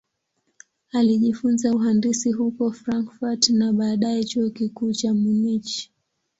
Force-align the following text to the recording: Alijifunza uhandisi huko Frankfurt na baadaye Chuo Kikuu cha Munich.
Alijifunza 0.91 1.73
uhandisi 1.75 2.31
huko 2.31 2.71
Frankfurt 2.71 3.49
na 3.49 3.73
baadaye 3.73 4.23
Chuo 4.23 4.49
Kikuu 4.49 4.93
cha 4.93 5.13
Munich. 5.13 5.91